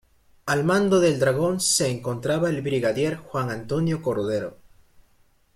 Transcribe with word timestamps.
Al 0.47 0.63
mando 0.63 0.99
del 0.99 1.19
"Dragón" 1.19 1.59
se 1.59 1.87
encontraba 1.91 2.49
el 2.49 2.63
brigadier 2.63 3.17
Juan 3.17 3.51
Antonio 3.51 4.01
Cordero. 4.01 4.57